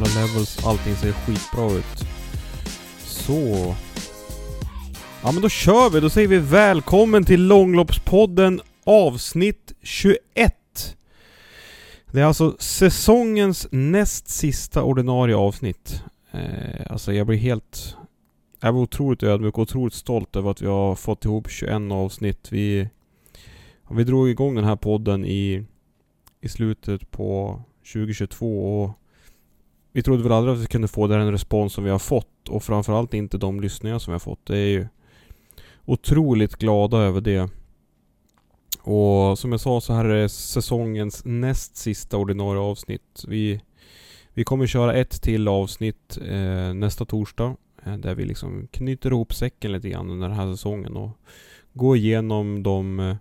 [0.00, 2.04] Alla levels, allting ser skitbra ut.
[2.98, 3.74] Så.
[5.22, 10.96] Ja men då kör vi, då säger vi välkommen till Långloppspodden avsnitt 21.
[12.12, 16.02] Det är alltså säsongens näst sista ordinarie avsnitt.
[16.30, 17.96] Eh, alltså jag blir helt...
[18.60, 22.52] Jag blir otroligt ödmjuk och otroligt stolt över att vi har fått ihop 21 avsnitt.
[22.52, 22.88] Vi,
[23.90, 25.64] vi drog igång den här podden i,
[26.40, 27.62] i slutet på
[27.92, 28.99] 2022 och
[29.92, 32.62] vi trodde väl aldrig att vi kunde få den respons som vi har fått och
[32.62, 34.46] framförallt inte de lyssningar som vi har fått.
[34.46, 34.86] Det är ju
[35.84, 37.50] otroligt glada över det.
[38.80, 43.24] Och som jag sa så här är det säsongens näst sista ordinarie avsnitt.
[43.28, 43.60] Vi,
[44.34, 47.56] vi kommer köra ett till avsnitt eh, nästa torsdag.
[47.84, 51.10] Eh, där vi liksom knyter ihop säcken lite grann under den här säsongen och
[51.72, 53.16] går igenom de,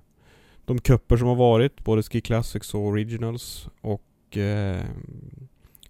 [0.66, 1.84] de kupper som har varit.
[1.84, 3.68] Både Ski Classics och Originals.
[3.82, 4.86] Och eh,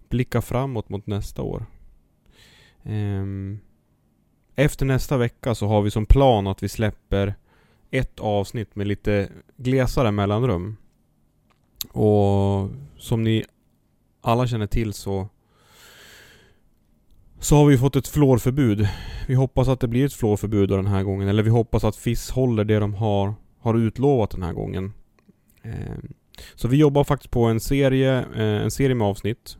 [0.10, 1.66] blicka framåt mot nästa år.
[2.84, 3.60] Ehm,
[4.56, 7.36] efter nästa vecka så har vi som plan att vi släpper
[7.92, 10.78] ett avsnitt med lite glesare mellanrum.
[11.92, 13.46] Och som ni
[14.22, 15.28] alla känner till så
[17.40, 18.88] så har vi fått ett fluorförbud.
[19.28, 21.28] Vi hoppas att det blir ett fluorförbud den här gången.
[21.28, 24.94] Eller vi hoppas att FIS håller det de har, har utlovat den här gången.
[25.62, 26.14] Ehm,
[26.56, 29.58] så vi jobbar faktiskt på en serie, eh, en serie med avsnitt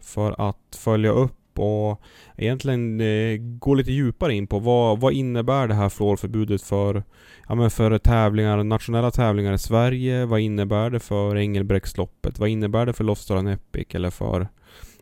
[0.00, 2.02] för att följa upp och
[2.36, 7.02] egentligen eh, gå lite djupare in på vad, vad innebär det här fluorförbudet för,
[7.48, 10.24] ja, men för tävlingar, nationella tävlingar i Sverige?
[10.24, 12.38] Vad innebär det för Engelbrektsloppet?
[12.38, 14.48] Vad innebär det för Lofsdalen Epic eller för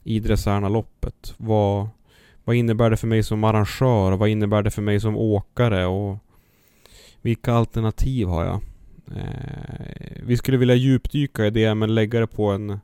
[0.02, 1.34] Idre-Särna-loppet?
[1.36, 1.88] Vad,
[2.44, 4.12] vad innebär det för mig som arrangör?
[4.12, 5.86] Vad innebär det för mig som åkare?
[5.86, 6.18] Och
[7.22, 8.60] vilka alternativ har jag?
[9.16, 12.80] Eh, vi skulle vilja djupdyka i det men lägga det på en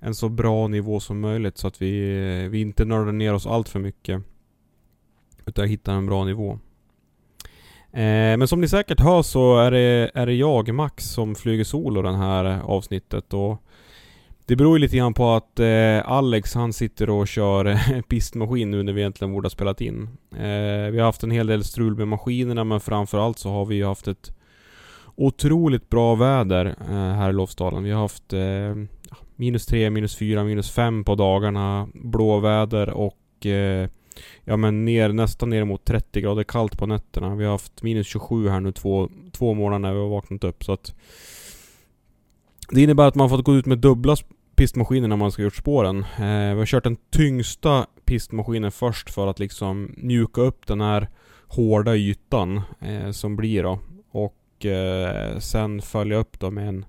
[0.00, 3.46] en så bra nivå som möjligt så att vi, eh, vi inte nördar ner oss
[3.46, 4.22] allt för mycket.
[5.46, 6.58] Utan hittar en bra nivå.
[7.92, 11.64] Eh, men som ni säkert hör så är det, är det jag, Max, som flyger
[11.64, 13.62] solo det här avsnittet och
[14.48, 18.70] det beror ju lite grann på att eh, Alex han sitter och kör eh, pistmaskin
[18.70, 20.02] nu när vi egentligen borde ha spelat in.
[20.32, 23.82] Eh, vi har haft en hel del strul med maskinerna men framförallt så har vi
[23.82, 24.37] haft ett
[25.18, 27.84] otroligt bra väder eh, här i Lofsdalen.
[27.84, 28.74] Vi har haft eh,
[29.36, 33.88] minus 3, minus 4, minus 5 på dagarna, blåväder och eh,
[34.44, 37.34] ja men ner, nästan ner mot 30 grader kallt på nätterna.
[37.34, 40.64] Vi har haft minus 27 här nu två, två månader när vi har vaknat upp
[40.64, 40.94] så att
[42.70, 44.16] Det innebär att man fått gå ut med dubbla
[44.56, 45.98] pistmaskiner när man ska gjort spåren.
[45.98, 51.08] Eh, vi har kört den tyngsta pistmaskinen först för att liksom mjuka upp den här
[51.46, 53.78] hårda ytan eh, som blir då.
[54.58, 56.84] Och eh, sen följa upp då med en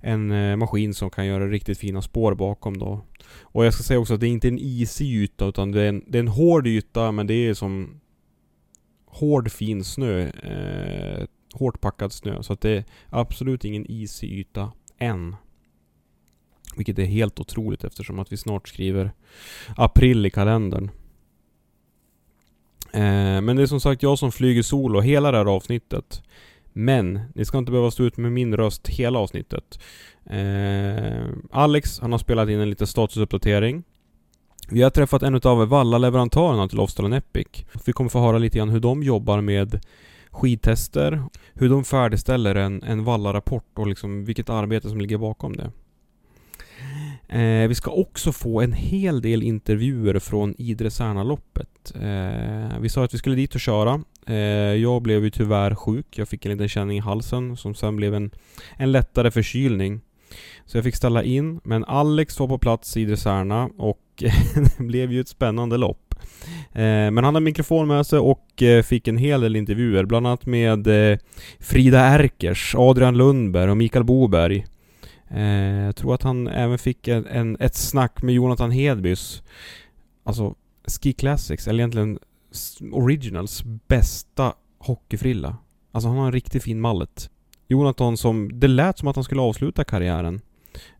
[0.00, 3.04] en eh, maskin som kan göra riktigt fina spår bakom då.
[3.40, 5.88] Och jag ska säga också att det är inte en isig yta utan det är
[5.88, 8.00] en, det är en hård yta men det är som
[9.06, 10.20] hård fin snö.
[10.28, 12.42] Eh, hårt packad snö.
[12.42, 15.36] Så att det är absolut ingen isig yta än.
[16.76, 19.12] Vilket är helt otroligt eftersom att vi snart skriver
[19.76, 20.90] april i kalendern.
[22.92, 26.22] Eh, men det är som sagt jag som flyger solo hela det här avsnittet.
[26.72, 29.80] Men ni ska inte behöva stå ut med min röst hela avsnittet.
[30.26, 33.82] Eh, Alex, han har spelat in en liten statusuppdatering.
[34.70, 37.46] Vi har träffat en av Valla-leverantörerna till Lofstall Epic.
[37.86, 39.80] Vi kommer få höra lite grann hur de jobbar med
[40.30, 41.22] skidtester,
[41.54, 45.70] hur de färdigställer en, en Valla-rapport och liksom vilket arbete som ligger bakom det.
[47.32, 51.92] Eh, vi ska också få en hel del intervjuer från Idre Särnaloppet.
[51.94, 54.00] Eh, vi sa att vi skulle dit och köra.
[54.26, 54.34] Eh,
[54.74, 56.18] jag blev ju tyvärr sjuk.
[56.18, 58.30] Jag fick en liten känning i halsen som sen blev en,
[58.76, 60.00] en lättare förkylning.
[60.66, 64.00] Så jag fick ställa in, men Alex var på plats i Idre Särna och
[64.54, 66.14] det blev ju ett spännande lopp.
[66.72, 70.26] Eh, men han hade mikrofon med sig och eh, fick en hel del intervjuer, bland
[70.26, 71.18] annat med eh,
[71.60, 74.66] Frida Erkers, Adrian Lundberg och Mikael Boberg.
[75.30, 79.42] Eh, jag tror att han även fick en, en, ett snack med Jonathan Hedbys,
[80.24, 80.54] alltså
[80.86, 82.18] Ski Classics, eller egentligen
[82.92, 85.56] Originals bästa hockeyfrilla.
[85.92, 87.30] Alltså han har en riktigt fin mallet.
[87.68, 90.40] Jonathan som, det lät som att han skulle avsluta karriären.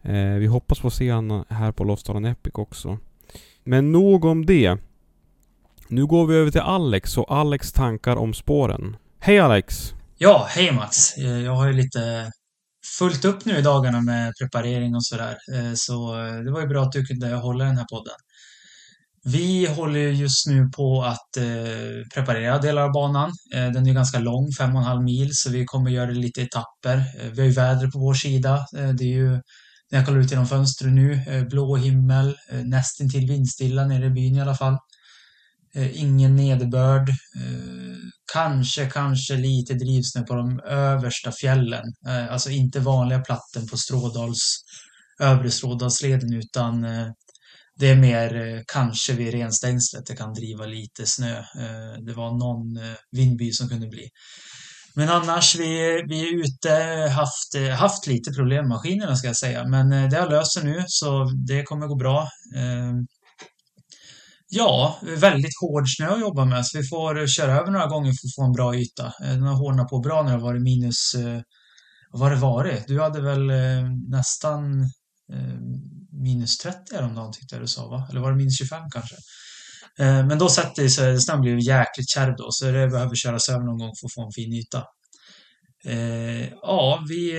[0.02, 2.98] Eh, vi hoppas få se honom här på Lofsdalen Epic också.
[3.64, 4.78] Men nog om det.
[5.88, 8.96] Nu går vi över till Alex och Alex tankar om spåren.
[9.18, 9.94] Hej Alex!
[10.18, 11.16] Ja, hej Mats!
[11.18, 12.30] Eh, jag har ju lite
[12.98, 15.36] fullt upp nu i dagarna med preparering och sådär.
[15.54, 18.14] Eh, så eh, det var ju bra att du kunde hålla den här podden.
[19.24, 23.32] Vi håller just nu på att eh, preparera delar av banan.
[23.50, 27.04] den är ganska lång, 5,5 mil, så vi kommer göra det lite etapper.
[27.30, 28.66] vi har ju vädret på vår sida.
[28.72, 29.30] det är ju,
[29.90, 34.40] när jag kollar ut genom fönstret nu, blå himmel, nästintill vindstilla nere i byn i
[34.40, 34.78] alla fall.
[35.74, 37.08] Eh, ingen nederbörd.
[37.08, 37.96] Eh,
[38.32, 41.84] kanske, kanske lite drivsnö på de översta fjällen.
[42.08, 44.64] Eh, alltså inte vanliga platten på Strådals,
[45.20, 47.08] övre Strådalsleden utan eh,
[47.76, 51.38] det är mer eh, kanske vid renstängslet det kan driva lite snö.
[51.38, 54.08] Eh, det var någon vindby som kunde bli.
[54.94, 56.72] Men annars, vi, vi är ute,
[57.10, 59.68] haft, haft lite problem med maskinerna ska jag säga.
[59.68, 62.28] Men det har löst sig nu så det kommer gå bra.
[64.52, 68.26] Ja, väldigt hård snö att jobba med så vi får köra över några gånger för
[68.26, 69.06] att få en bra yta.
[69.06, 71.14] Eh, den har hårdnat på bra när det har varit minus...
[71.14, 71.40] Eh,
[72.12, 72.86] vad har det varit?
[72.86, 74.90] Du hade väl eh, nästan
[76.12, 78.06] minus 30 häromdagen tyckte jag du sa va?
[78.10, 79.16] Eller var det minus 25 kanske?
[79.98, 83.64] Men då sätter det sig, snön blir jäkligt kärv då så det behöver köras över
[83.64, 84.84] någon gång för att få en fin yta.
[86.62, 87.32] Ja, vi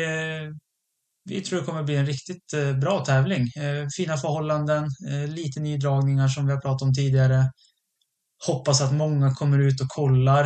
[1.23, 3.41] vi tror det kommer bli en riktigt eh, bra tävling.
[3.41, 7.51] Eh, fina förhållanden, eh, lite nydragningar som vi har pratat om tidigare.
[8.47, 10.43] Hoppas att många kommer ut och kollar.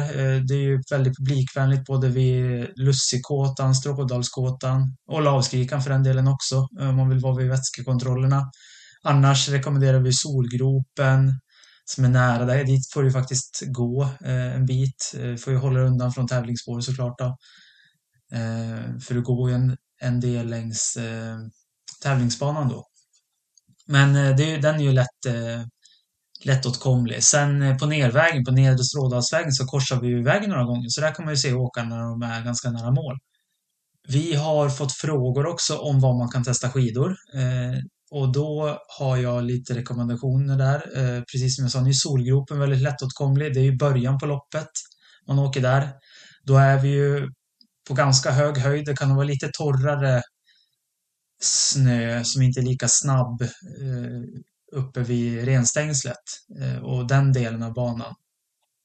[0.47, 6.67] Det är ju väldigt publikvänligt både vid Lussikåtan, Strådalskåtan och Lavskrikan för den delen också
[6.79, 8.43] om man vill vara vid vätskekontrollerna.
[9.03, 11.39] Annars rekommenderar vi Solgropen
[11.85, 12.63] som är nära dig.
[12.65, 15.15] Dit får du faktiskt gå en bit.
[15.39, 17.17] Får ju hålla dig undan från tävlingsspår såklart.
[17.17, 17.37] Då.
[18.99, 21.37] För du går ju en en del längs eh,
[22.03, 22.85] tävlingsbanan då.
[23.87, 25.65] Men eh, det, den är ju lätt, eh,
[26.45, 27.23] lättåtkomlig.
[27.23, 30.89] Sen eh, på nervägen, på nedre Strådalsvägen, så korsar vi ju vägen några gånger.
[30.89, 33.17] Så där kan man ju se åkarna när de är ganska nära mål.
[34.07, 37.15] Vi har fått frågor också om var man kan testa skidor.
[37.33, 37.79] Eh,
[38.11, 40.75] och då har jag lite rekommendationer där.
[40.75, 43.53] Eh, precis som jag sa, nu är Solgropen väldigt lättåtkomlig.
[43.53, 44.69] Det är ju början på loppet.
[45.27, 45.93] Man åker där.
[46.43, 47.29] Då är vi ju
[47.87, 48.85] på ganska hög höjd.
[48.85, 50.21] Det kan vara lite torrare
[51.41, 54.21] snö som inte är lika snabb eh,
[54.75, 56.23] uppe vid renstängslet
[56.61, 58.13] eh, och den delen av banan.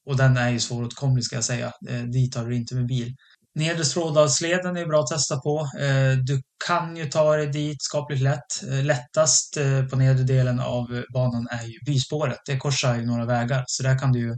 [0.06, 1.72] Och den är ju svåråtkomlig ska jag säga.
[1.88, 3.14] Eh, dit tar du inte med bil.
[3.54, 5.70] Nedre Strådalsleden är bra att testa på.
[5.80, 8.62] Eh, du kan ju ta dig dit skapligt lätt.
[8.68, 12.38] Eh, lättast eh, på nedre delen av banan är ju byspåret.
[12.46, 14.34] Det korsar ju några vägar, så där kan du ju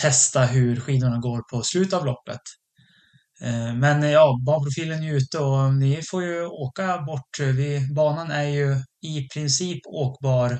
[0.00, 2.40] testa hur skidorna går på slutet av loppet.
[3.42, 7.40] Eh, men ja, banprofilen är ute och ni får ju åka bort.
[7.40, 10.58] Vi, banan är ju i princip åkbar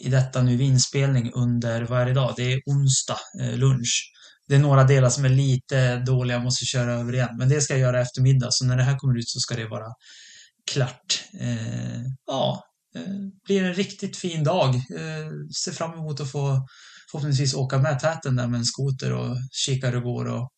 [0.00, 2.34] i detta nu vid inspelning under, vad är det idag?
[2.36, 4.12] Det är onsdag eh, lunch.
[4.48, 7.36] Det är några delar som är lite dåliga, jag måste köra över igen.
[7.38, 9.68] Men det ska jag göra eftermiddag, så när det här kommer ut så ska det
[9.68, 9.92] vara
[10.72, 11.24] klart.
[11.40, 12.64] Eh, ja,
[12.94, 13.02] eh,
[13.44, 14.74] blir en riktigt fin dag.
[14.74, 15.30] Eh,
[15.64, 16.66] ser fram emot att få
[17.10, 20.48] förhoppningsvis åka med täten där med en skoter och kika hur det går och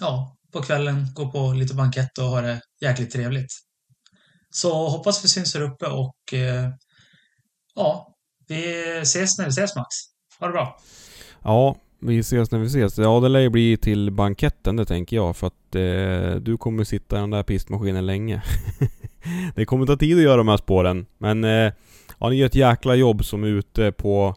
[0.00, 3.52] ja, på kvällen gå på lite bankett och ha det jäkligt trevligt.
[4.50, 6.70] Så hoppas vi syns här uppe och eh,
[7.74, 8.14] ja,
[8.48, 9.88] vi ses när vi ses Max.
[10.40, 10.80] Ha det bra!
[11.42, 12.98] Ja, vi ses när vi ses.
[12.98, 16.84] Ja, det lär ju bli till banketten det tänker jag för att eh, du kommer
[16.84, 18.42] sitta i den där pistmaskinen länge.
[19.54, 21.06] det kommer ta tid att göra de här spåren.
[21.18, 21.72] Men eh,
[22.18, 24.34] ja, ni gör ett jäkla jobb som är ute på,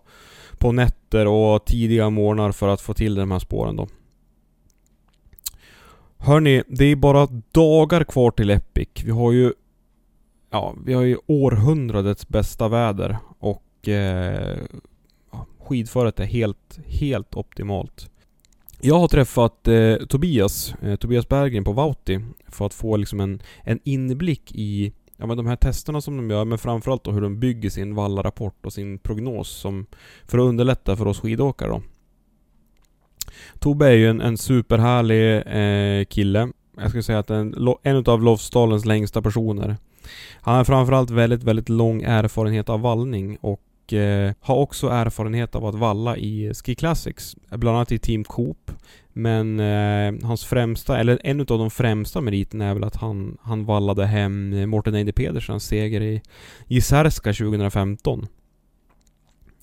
[0.57, 3.87] på nätter och tidiga morgnar för att få till de här spåren då.
[6.23, 8.89] Hörni, det är bara dagar kvar till Epic.
[9.05, 9.53] Vi har ju
[10.49, 14.57] Ja, vi har ju århundradets bästa väder och eh,
[15.59, 18.11] skidföret är helt, helt optimalt.
[18.81, 23.41] Jag har träffat eh, Tobias, eh, Tobias Berggren på Vauti för att få liksom en,
[23.63, 27.21] en inblick i ja, men de här testerna som de gör, men framförallt då hur
[27.21, 29.85] de bygger sin vallarapport och sin prognos som,
[30.25, 31.81] för att underlätta för oss skidåkare då.
[33.61, 36.49] Tobbe är ju en, en superhärlig eh, kille.
[36.77, 39.77] Jag skulle säga att en, en utav Lofsdalens längsta personer.
[40.41, 45.65] Han har framförallt väldigt, väldigt lång erfarenhet av vallning och eh, har också erfarenhet av
[45.65, 47.35] att valla i Ski Classics.
[47.49, 48.71] Bland annat i Team Coop.
[49.13, 53.65] Men eh, hans främsta, eller en av de främsta meriterna är väl att han, han
[53.65, 56.21] vallade hem Morten Eide Pedersens seger i,
[56.67, 58.27] i Särska 2015.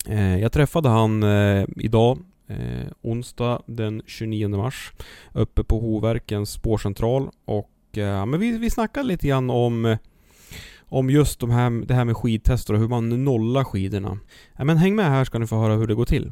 [0.07, 4.93] Eh, jag träffade han eh, idag eh, onsdag den 29 mars
[5.33, 9.97] uppe på Hoverkens spårcentral och eh, men vi, vi snackade lite grann om
[10.91, 14.19] om just de här, det här med skidtester och hur man nollar skidorna.
[14.57, 16.31] Ja, men häng med här ska ni få höra hur det går till.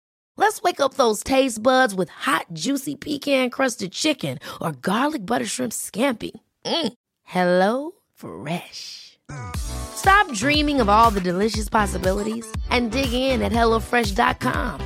[0.41, 5.45] Let's wake up those taste buds with hot, juicy pecan crusted chicken or garlic butter
[5.45, 6.31] shrimp scampi.
[6.65, 6.93] Mm.
[7.23, 9.19] Hello Fresh.
[9.55, 14.81] Stop dreaming of all the delicious possibilities and dig in at HelloFresh.com.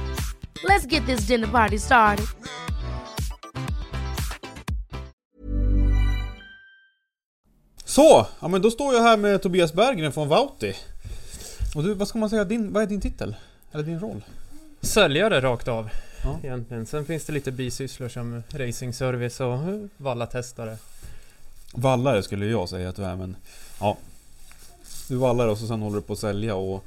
[0.63, 2.25] Let's get this dinner party started.
[7.85, 8.27] Så!
[8.39, 10.75] Ja men då står jag här med Tobias Berggren från Vauti.
[11.75, 13.35] Och du, vad ska man säga, din, vad är din titel?
[13.71, 14.21] Eller din roll?
[14.85, 15.89] Säljare rakt av.
[16.23, 16.39] Ja.
[16.43, 16.85] Egentligen.
[16.85, 19.59] Sen finns det lite bisysslor som racingservice och
[19.97, 20.77] vallatestare.
[21.73, 23.35] Vallare skulle jag säga att du är men...
[23.79, 23.97] Ja.
[25.07, 26.83] Du vallar och så sen håller du på att sälja och...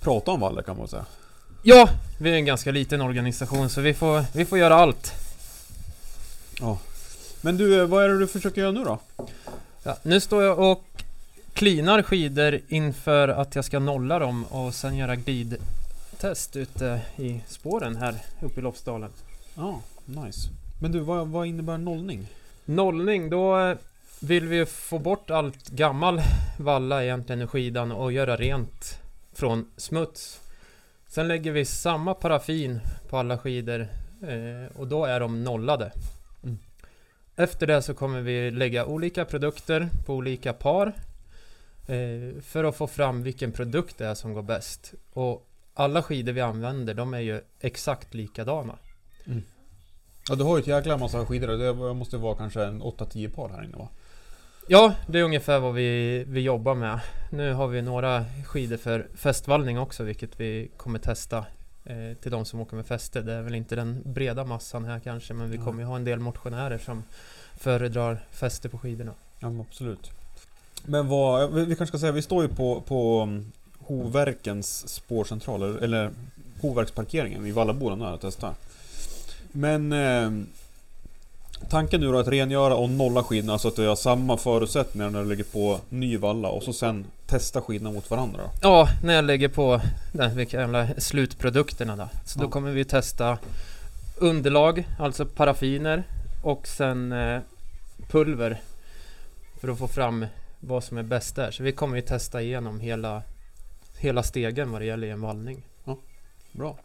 [0.00, 1.04] Prata om vallar kan man säga.
[1.62, 1.88] Ja!
[2.18, 5.12] Vi är en ganska liten organisation så vi får, vi får göra allt.
[6.60, 6.78] Ja.
[7.40, 8.98] Men du, vad är det du försöker göra nu då?
[9.82, 10.84] Ja, nu står jag och
[11.52, 15.16] klinar skidor inför att jag ska nolla dem och sen göra
[16.24, 19.10] glidtest ute i spåren här uppe i Lofsdalen.
[19.56, 20.48] Ja, nice.
[20.80, 22.26] Men du, vad, vad innebär nollning?
[22.64, 23.76] Nollning, då eh,
[24.20, 26.20] vill vi få bort allt gammal
[26.58, 29.00] valla egentligen i skidan och göra rent
[29.32, 30.40] från smuts.
[31.06, 33.80] Sen lägger vi samma paraffin på alla skidor
[34.22, 35.92] eh, och då är de nollade.
[36.42, 36.58] Mm.
[37.36, 40.86] Efter det så kommer vi lägga olika produkter på olika par
[41.86, 44.94] eh, för att få fram vilken produkt det är som går bäst.
[45.12, 48.78] Och alla skidor vi använder, de är ju exakt likadana.
[50.28, 51.48] Ja, du har ju ett jäkla massa skidor.
[51.48, 53.88] Det måste vara kanske en 8-10 par här inne va?
[54.68, 57.00] Ja, det är ungefär vad vi, vi jobbar med.
[57.32, 61.38] Nu har vi några skidor för fästvallning också, vilket vi kommer testa
[61.84, 63.20] eh, till de som åker med fäste.
[63.20, 66.04] Det är väl inte den breda massan här kanske, men vi kommer ju ha en
[66.04, 67.02] del motionärer som
[67.58, 69.12] föredrar fäste på skidorna.
[69.40, 70.10] Ja, absolut.
[70.84, 73.52] Men vad, vi kanske ska säga, vi står ju på, på um,
[73.86, 76.10] Hoverkens spårcentral, eller,
[76.60, 78.54] Hoverksparkeringen i Vallaboden där och testar.
[79.52, 80.30] Men eh,
[81.68, 85.22] tanken nu då att rengöra och nolla skidorna så att vi har samma förutsättningar när
[85.22, 88.40] du lägger på ny valla och så sen testa skidorna mot varandra.
[88.42, 88.50] då.
[88.62, 89.80] Ja, när jag lägger på
[90.12, 92.08] den, vilka jävla slutprodukterna då.
[92.26, 92.50] Så då Ja.
[92.50, 93.38] kommer vi testa
[94.16, 96.02] underlag, alltså paraffiner
[96.42, 97.40] och sen eh,
[98.10, 98.60] pulver
[99.60, 100.26] för att få fram
[100.60, 101.50] vad som är bäst där.
[101.50, 103.22] Så vi kommer ju testa igenom hela,
[104.04, 105.62] hela stegen vad det gäller en vallning.
[106.52, 106.78] Bra.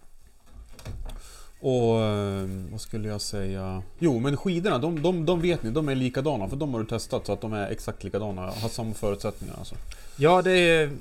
[1.59, 3.83] Och eh, vad skulle jag säga?
[3.99, 6.85] Jo men skidorna, de, de, de vet ni, de är likadana för de har du
[6.85, 9.75] testat så att de är exakt likadana, har samma förutsättningar alltså.
[10.17, 10.91] Ja, det är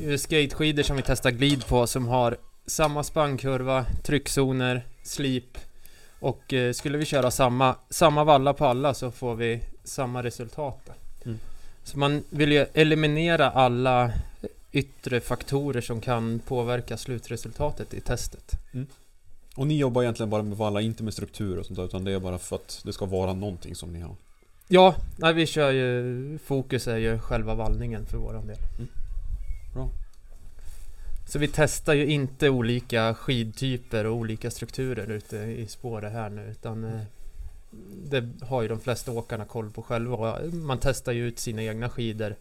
[0.00, 2.36] ju skateskidor som vi testar glid på som har
[2.66, 5.58] samma spannkurva, tryckzoner, slip
[6.20, 10.90] och eh, skulle vi köra samma, samma valla på alla så får vi samma resultat.
[11.24, 11.38] Mm.
[11.84, 14.12] Så man vill ju eliminera alla
[14.72, 18.52] yttre faktorer som kan påverka slutresultatet i testet.
[19.56, 22.12] Och ni jobbar egentligen bara med valla, inte med struktur och sånt där, utan det
[22.12, 24.16] är bara för att det ska vara någonting som ni har.
[24.68, 26.38] Ja, nej, vi kör ju...
[26.38, 28.56] Fokus är ju själva vallningen för våran del.
[31.30, 36.42] Så vi testar ju inte olika skidtyper och olika strukturer ute i spåret här nu
[36.50, 37.00] utan eh,
[38.04, 41.88] det har ju de flesta åkarna koll på själva man testar ju ut sina egna
[41.88, 42.36] skidor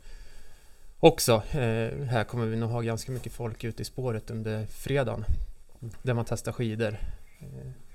[1.00, 1.34] också.
[1.52, 5.26] Eh, här kommer vi nog ha ganska mycket folk ute i spåret under fredagen
[6.02, 6.98] där man testar skidor.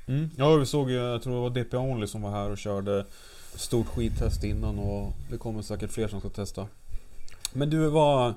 [0.07, 0.31] Mm.
[0.37, 3.05] Ja, vi såg ju, jag tror det var DP Only som var här och körde
[3.55, 6.67] stort skidtest innan och det kommer säkert fler som ska testa.
[7.53, 8.35] Men du, vad...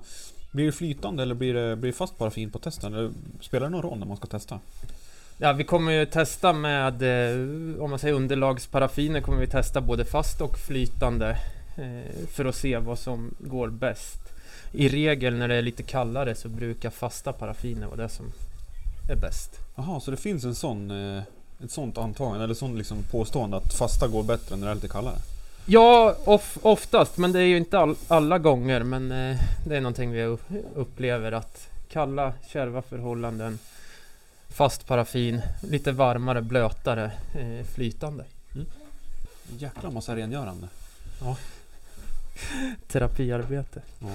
[0.52, 2.94] Blir det flytande eller blir det, blir det fast paraffin på testen?
[2.94, 4.60] Eller spelar det någon roll när man ska testa?
[5.38, 10.06] Ja, vi kommer ju testa med, eh, om man säger underlagsparaffiner, kommer vi testa både
[10.06, 11.30] fast och flytande
[11.78, 14.27] eh, för att se vad som går bäst.
[14.72, 18.32] I regel när det är lite kallare så brukar fasta paraffiner vara det som
[19.10, 19.52] är bäst.
[19.76, 21.24] Jaha, så det finns en sån, eh,
[21.64, 24.88] ett sånt antagande, eller sånt liksom påstående att fasta går bättre när det är lite
[24.88, 25.16] kallare?
[25.66, 28.84] Ja, of, oftast, men det är ju inte all, alla gånger.
[28.84, 33.60] Men eh, det är någonting vi upp- upplever att kalla, kärva förhållanden,
[34.50, 38.24] fast paraffin, lite varmare, blötare, eh, flytande.
[39.60, 40.68] Jäkla massa rengörande.
[42.88, 43.82] Terapiarbete.
[44.00, 44.08] Ja.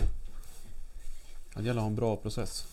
[1.54, 2.64] Det gäller att ha en bra process.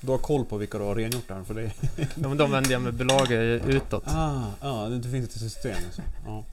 [0.00, 1.70] Du har koll på vilka du har rengjort där, för det
[2.14, 4.04] De, de vänder jag med belager utåt.
[4.06, 6.02] Ah, ah, det finns ett system alltså.
[6.26, 6.44] ja.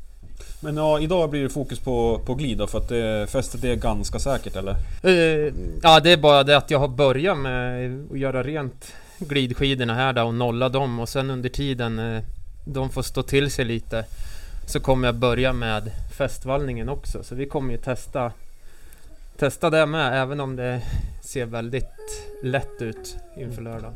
[0.60, 3.76] Men ja, idag blir det fokus på, på glid då, för att det, fästet är
[3.76, 4.76] ganska säkert eller?
[5.04, 5.54] Eh,
[5.84, 10.14] ja, det är bara det att jag har börjat med att göra rent glidskidorna här
[10.14, 12.24] då och nolla dem och sen under tiden eh,
[12.66, 14.06] de får stå till sig lite
[14.68, 17.24] så kommer jag börja med fästvallningen också.
[17.24, 18.32] Så vi kommer ju testa
[19.38, 20.82] testa det med även om det
[21.26, 21.86] ser väldigt
[22.44, 23.96] lätt ut inför lördagen.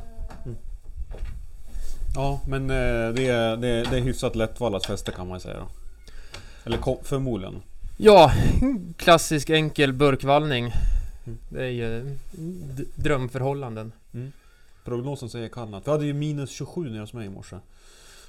[2.16, 5.60] Ja, men eh, det, är, det, är, det är hyfsat lättvallat fäste kan man säga
[5.60, 5.68] då.
[6.66, 7.62] Eller förmodligen.
[7.98, 8.32] Ja,
[8.98, 10.66] klassisk enkel burkvallning.
[11.26, 11.40] Mm.
[11.50, 12.18] Det är ju
[12.96, 13.92] drömförhållanden.
[14.86, 15.88] Prognosen säger kallnat.
[15.88, 17.56] Vi hade ju minus 27 nere hos mig i morse.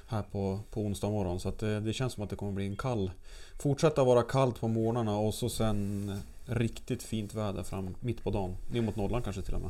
[0.07, 1.39] Här på, på onsdag morgon.
[1.39, 3.11] Så att det, det känns som att det kommer bli en kall...
[3.59, 6.11] Fortsätta vara kallt på morgnarna och så sen
[6.55, 8.55] riktigt fint väder fram mitt på dagen.
[8.71, 9.69] Ner mot nollan kanske till och med.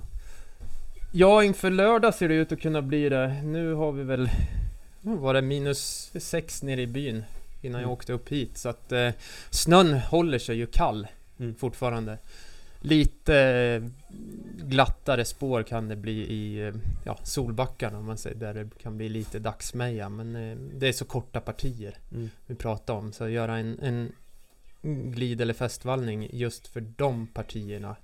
[1.14, 3.42] Ja, inför lördag ser det ut att kunna bli det.
[3.44, 4.30] Nu har vi väl...
[5.02, 7.24] Var det minus 6 nere i byn
[7.62, 7.94] innan jag Mm.
[7.94, 8.58] åkte upp hit.
[8.58, 9.10] Så att eh,
[9.50, 11.08] snön håller sig ju kall
[11.40, 11.56] Mm.
[11.56, 12.18] fortfarande.
[12.82, 13.84] Lite eh,
[14.66, 18.98] glattare spår kan det bli i eh, ja, Solbackarna om man säger, där det kan
[18.98, 20.10] bli lite dagsmeja.
[20.10, 22.30] Men eh, det är så korta partier Mm.
[22.48, 23.12] vi pratar om.
[23.14, 24.12] Så att göra en, en
[24.82, 27.96] glid eller fästvallning just för de partierna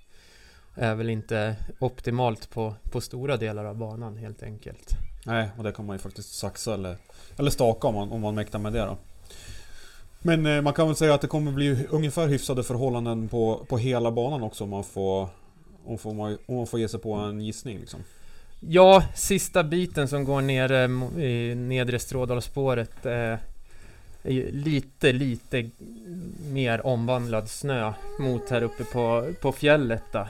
[0.75, 4.89] är väl inte optimalt på, på stora delar av banan helt enkelt.
[5.25, 6.97] Nej, och det kan man ju faktiskt saxa eller,
[7.37, 8.97] eller staka om man, om man mäktar med det då.
[10.21, 13.77] Men eh, man kan väl säga att det kommer bli ungefär hyfsade förhållanden på, på
[13.77, 15.29] hela banan också om man får...
[15.85, 17.99] Om, får man, om man får ge sig på en gissning liksom.
[18.59, 23.35] Ja, sista biten som går ner eh, i nedre Strådalsspåret eh,
[24.27, 25.69] är ju lite, lite
[26.51, 30.27] mer omvandlad snö mot här uppe på, på fjället då.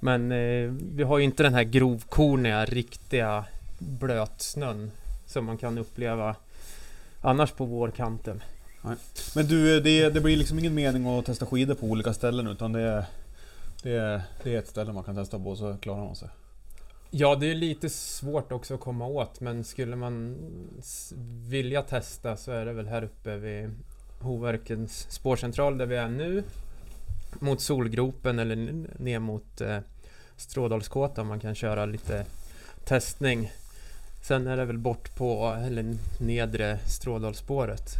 [0.00, 3.44] Men eh, vi har ju inte den här grovkorniga, riktiga
[3.78, 4.90] blötsnön
[5.26, 6.36] som man kan uppleva
[7.20, 8.42] annars på vårkanten.
[9.34, 12.46] Men du, eh, det, det blir liksom ingen mening att testa skidor på olika ställen
[12.46, 13.04] utan det är...
[13.82, 16.28] Det är, det är ett ställe man kan testa på så klarar man sig.
[17.16, 20.36] Ja, det är lite svårt också att komma åt, men skulle man
[21.48, 23.70] vilja testa så är det väl här uppe vid
[24.20, 26.42] Hoverkens spårcentral där vi är nu.
[27.38, 28.56] Mot Solgropen eller
[28.98, 29.78] ner mot eh,
[30.36, 32.26] Strådalskåtan man kan köra lite
[32.84, 33.52] testning.
[34.22, 37.94] Sen är det väl bort på, eller nedre Strådalsspåret.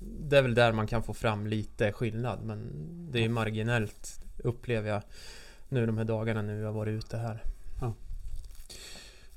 [0.00, 2.68] Det är väl där man kan få fram lite skillnad, men
[3.12, 5.02] det är marginellt upplever jag
[5.68, 7.42] nu de här dagarna när vi har varit ute här.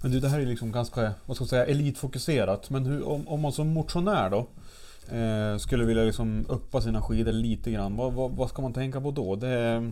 [0.02, 2.70] Men du, det här är liksom ganska, vad ska jag säga, elitfokuserat.
[2.70, 4.48] Men hur, om, om man som motionär då
[5.16, 7.96] eh, skulle vilja liksom uppa sina skidor lite grann.
[7.96, 9.36] Vad, vad, vad ska man tänka på då?
[9.36, 9.92] Det,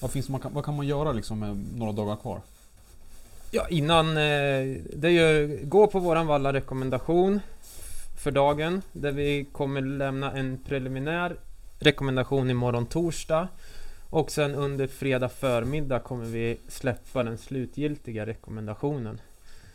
[0.00, 2.40] vad, finns, man kan, vad kan man göra liksom med några dagar kvar?
[3.50, 4.08] Ja, innan...
[4.08, 5.60] Eh, det är ju...
[5.64, 7.40] Gå på våran valla rekommendation
[8.18, 8.82] för dagen.
[8.92, 11.36] Där vi kommer lämna en preliminär
[11.78, 13.48] rekommendation imorgon torsdag.
[14.10, 19.20] Och sen under fredag förmiddag kommer vi släppa den slutgiltiga rekommendationen.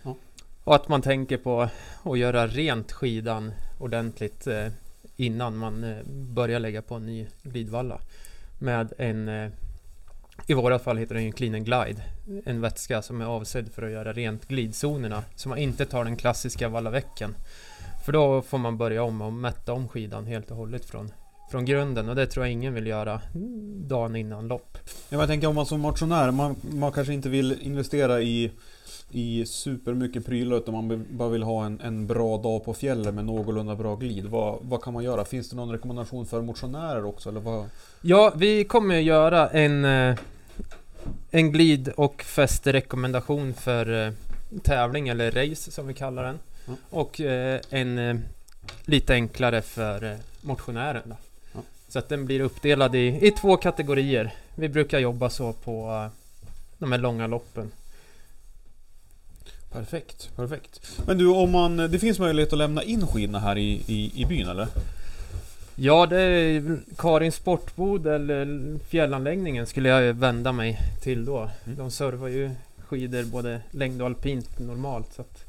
[0.04, 0.16] Ja.
[0.64, 1.70] Och att man tänker på
[2.04, 4.68] att göra rent skidan ordentligt eh,
[5.16, 8.02] innan man eh, börjar lägga på en ny glidvalla.
[8.60, 9.30] Med en...
[9.30, 9.50] Eh,
[10.48, 12.04] I våra fall heter den ju Clean and Glide
[12.46, 15.24] en vätska som är avsedd för att göra rent glidzonerna.
[15.36, 17.36] Så man inte tar den klassiska vallaväcken.
[18.06, 21.12] För då får man börja om och mätta om skidan helt och hållet från,
[21.54, 23.22] från grunden och det tror jag ingen vill göra
[23.88, 24.78] dagen innan lopp.
[25.10, 28.52] Jag tänker om man som motionär, man, man kanske inte vill investera i
[29.12, 33.26] i supermycket prylar utan man bara vill ha en, en bra dag på fjället med
[33.26, 34.26] någorlunda bra glid.
[34.26, 35.26] Vad, vad kan man göra?
[35.26, 37.30] Finns det någon rekommendation för motionärer också?
[37.30, 37.66] Eller vad?
[38.02, 40.16] Ja, vi kommer göra en, eh,
[41.32, 44.14] en glid och fästerekommendation för eh,
[44.64, 46.40] tävling eller race som vi kallar den.
[46.68, 46.80] Mm.
[46.90, 48.24] Och eh, en
[48.86, 51.04] lite enklare för motionären.
[51.06, 51.16] Då.
[51.94, 54.34] Så att den blir uppdelad i, i två kategorier.
[54.56, 56.10] Vi brukar jobba så på
[56.78, 57.72] de här långa loppen.
[59.72, 60.82] Perfekt, perfekt.
[61.08, 61.78] Men du, om man...
[61.78, 64.68] Det finns möjlighet att lämna in skidorna här i, i, i byn eller?
[65.76, 71.50] Ja, det är Karin Sportbod eller fjällanläggningen skulle jag vända mig till då.
[71.66, 71.78] Mm.
[71.78, 72.52] De servar ju
[72.88, 75.14] skidor både längd och alpint normalt.
[75.14, 75.43] Så att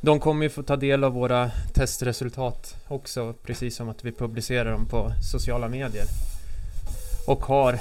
[0.00, 4.72] de kommer ju få ta del av våra testresultat också, precis som att vi publicerar
[4.72, 6.04] dem på sociala medier.
[7.26, 7.72] Och har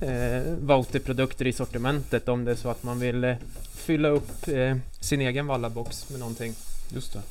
[0.00, 3.36] eh, Vauti-produkter i sortimentet om det är så att man vill eh,
[3.74, 6.54] fylla upp eh, sin egen vallabox med någonting.
[6.88, 7.22] Just det.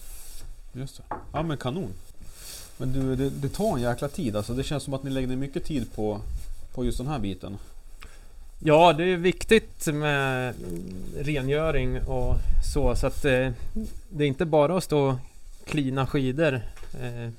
[0.79, 1.03] Just det.
[1.33, 1.93] Ja men kanon.
[2.77, 4.53] Men du, det, det, tar en jäkla tid alltså.
[4.53, 6.21] Det känns som att ni lägger ner mycket tid på,
[6.73, 7.57] på just den här biten.
[8.65, 10.53] Ja, det är viktigt med
[11.17, 12.35] rengöring och
[12.73, 12.95] så.
[12.95, 13.49] Så att eh,
[14.09, 15.15] det är inte bara att stå och
[15.65, 16.53] klina skidor
[17.01, 17.29] eh,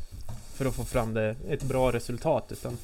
[0.54, 2.52] för att få fram det, ett bra resultat.
[2.52, 2.78] Utan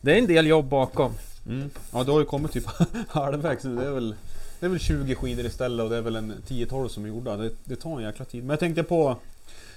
[0.00, 1.12] det är en del jobb bakom.
[1.46, 1.70] Mm.
[1.92, 2.66] Ja, du har ju kommit typ
[3.08, 3.76] halvvägs nu.
[3.76, 4.14] Det är väl
[4.60, 7.36] det är väl 20 skidor istället och det är väl en 10-12 som är gjorda.
[7.36, 8.42] Det, det, tar en jäkla tid.
[8.42, 9.16] Men jag tänkte på,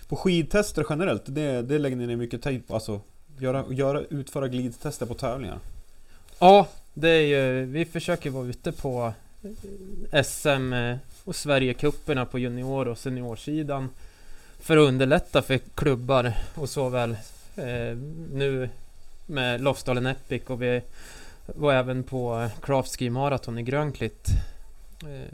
[0.08, 1.24] på skidtester generellt.
[1.26, 2.74] Det, det lägger ni ner mycket tid på.
[2.74, 3.02] Alltså
[3.38, 5.60] göra, göra, utföra glidtester på tävlingar.
[6.40, 9.14] Ja, det är ju, vi försöker vara ute på
[10.12, 13.90] eh, SM eh, och Sverigecuperna på junior och seniorsidan.
[14.60, 17.12] För att underlätta för klubbar och såväl
[17.56, 17.98] eh,
[18.32, 18.70] nu
[19.26, 20.82] med Lofsdalen Epic och vi
[21.46, 24.30] var även på Craft Ski Marathon i Grönklitt
[25.04, 25.34] Eh,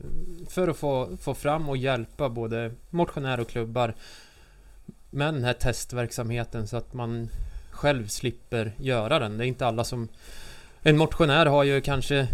[0.49, 3.93] för att få, få fram och hjälpa både motionärer och klubbar
[5.09, 7.29] med den här testverksamheten så att man
[7.71, 9.37] själv slipper göra den.
[9.37, 10.07] Det är inte alla som...
[10.87, 12.27] En motionär har ju kanske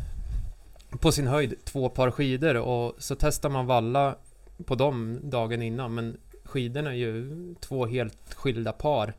[0.99, 4.15] på sin höjd två par skidor och så testar man valla
[4.65, 9.13] på dem dagen innan men skidorna är ju två helt skilda par.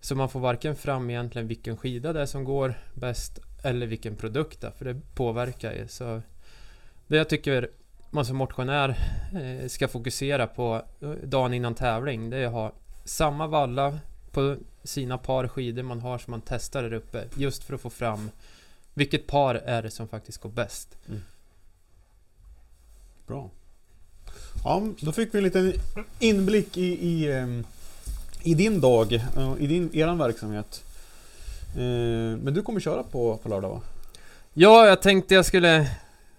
[0.00, 4.16] Så man får varken fram egentligen vilken skida det är som går bäst eller vilken
[4.16, 5.88] produkt det är, för det påverkar ju.
[5.88, 6.22] Så
[7.06, 7.70] det jag tycker
[8.10, 8.88] man som motionär
[9.34, 12.72] eh, ska fokusera på eh, dagen innan tävling, det är att ha
[13.04, 13.98] samma valla
[14.32, 17.24] på sina par skidor man har som man testar där uppe.
[17.34, 18.30] Just för att få fram
[18.94, 20.88] vilket par är det som faktiskt går bäst.
[21.08, 21.22] Mm.
[23.26, 23.50] Bra.
[24.64, 25.72] Ja, då fick vi en liten
[26.18, 27.64] inblick i, i, ehm,
[28.42, 29.12] i din dag,
[29.58, 30.84] i din, eran verksamhet.
[31.74, 33.80] Eh, men du kommer köra på, på lördag va?
[34.54, 35.90] Ja, jag tänkte jag skulle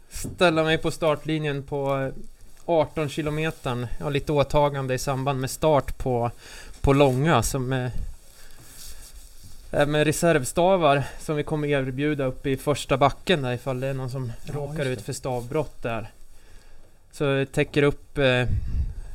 [0.10, 2.12] ställa mig på startlinjen på
[2.65, 3.88] 18 kilometern.
[3.97, 6.32] Jag har lite åtagande i samband med start på,
[6.82, 7.91] på långa som är
[9.71, 14.10] med reservstavar som vi kommer erbjuda uppe i första backen där ifall det är någon
[14.10, 16.12] som ja, råkar ut för stavbrott där.
[17.12, 18.47] Så jag täcker upp eh,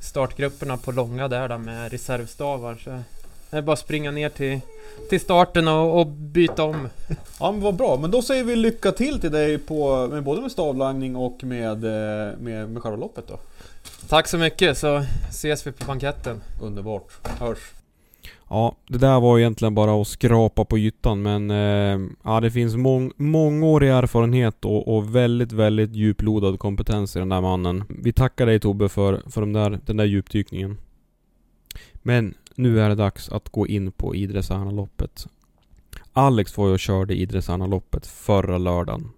[0.03, 2.75] startgrupperna på långa där, där med reservstavar.
[2.85, 3.03] Så
[3.51, 4.61] det är bara att springa ner till
[5.09, 6.89] till starten och, och, byta om.
[7.41, 10.41] Ja men vad bra, men då säger vi lycka till till dig på, med både
[10.41, 13.39] med stavlagning och med, eh, med, med själva loppet då.
[14.09, 16.43] Tack så mycket så ses vi på banketten.
[16.63, 17.59] Underbart, hörs.
[18.49, 22.77] Ja, det där var egentligen bara att skrapa på ytan men eh, ja, det finns
[22.77, 27.85] mång, mångårig erfarenhet och, och, väldigt, väldigt djuplodad kompetens i den där mannen.
[27.89, 30.79] Vi tackar dig Tobbe för, för de där, den där djupdykningen.
[31.95, 35.27] Men nu är det dags att gå in på Idresarna-loppet.
[36.13, 39.11] Alex var ju och körde Idresarna-loppet förra lördagen.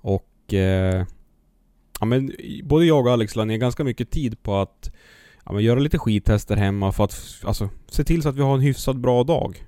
[0.00, 0.54] Och...
[0.54, 1.06] Eh,
[2.00, 2.32] ja men
[2.64, 4.92] både jag och Alex la ner ganska mycket tid på att
[5.44, 8.54] ja, men göra lite skidtester hemma för att alltså, se till så att vi har
[8.54, 9.64] en hyfsat bra dag.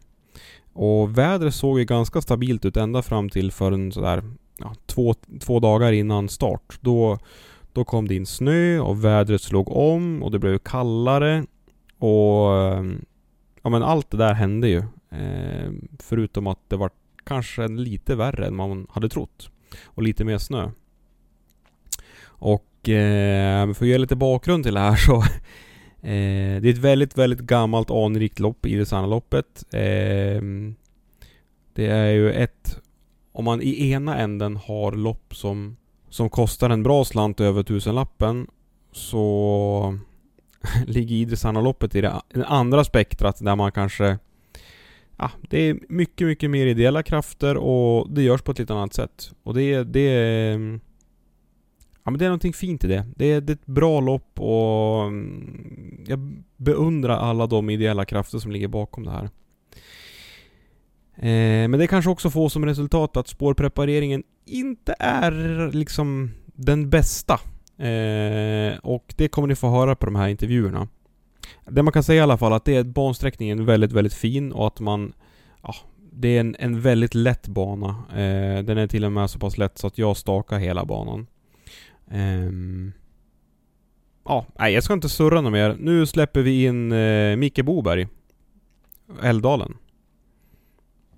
[0.72, 4.22] Och vädret såg ju ganska stabilt ut ända fram till för en sådär
[4.58, 6.78] ja, två, två dagar innan start.
[6.80, 7.18] Då,
[7.72, 11.44] då kom det in snö och vädret slog om och det blev kallare.
[11.98, 13.04] Och ehm,
[13.62, 14.78] ja men allt det där hände ju.
[15.10, 16.90] Eh, förutom att det var
[17.24, 19.50] kanske lite värre än man hade trott.
[19.84, 20.70] Och lite mer snö.
[22.24, 25.16] Och Eh, för att ge lite bakgrund till det här så
[26.02, 29.64] eh, Det är ett väldigt, väldigt gammalt anrikt lopp, Idresana-loppet.
[29.72, 30.42] Eh,
[31.74, 32.78] det är ju ett...
[33.32, 35.76] Om man i ena änden har lopp som,
[36.08, 38.46] som kostar en bra slant över tusenlappen
[38.92, 39.98] så
[40.86, 44.18] ligger Idresarna-loppet i det, det andra spektrat där man kanske
[45.22, 48.94] ja, det är mycket, mycket mer ideella krafter och det görs på ett lite annat
[48.94, 49.30] sätt.
[49.42, 50.80] Och det, det är...
[52.04, 53.06] Ja men det är någonting fint i det.
[53.16, 58.38] Det är, det är ett bra lopp och mm, jag beundrar alla de ideella krafter
[58.38, 59.30] som ligger bakom det här.
[61.16, 67.40] Eh, men det kanske också får som resultat att spårprepareringen inte är liksom den bästa.
[67.78, 70.88] Eh, och det kommer ni få höra på de här intervjuerna.
[71.70, 74.66] Det man kan säga i alla fall att det är bansträckningen väldigt, väldigt fin och
[74.66, 75.12] att man...
[75.62, 75.74] Ja,
[76.12, 77.88] det är en, en väldigt lätt bana.
[78.10, 81.26] Eh, den är till och med så pass lätt så att jag stakar hela banan.
[82.10, 82.92] Um,
[84.24, 85.76] ja, nej jag ska inte surra något mer.
[85.78, 88.08] Nu släpper vi in eh, Micke Boberg.
[89.22, 89.74] Älvdalen.